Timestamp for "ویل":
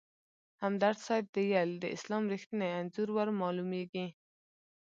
1.35-1.71